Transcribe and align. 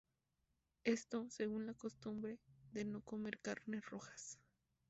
Esto, 0.83 1.27
según 1.29 1.67
la 1.67 1.75
costumbre, 1.75 2.39
de 2.71 2.85
no 2.85 3.03
comer 3.03 3.39
carnes 3.39 3.85
rojas. 3.85 4.39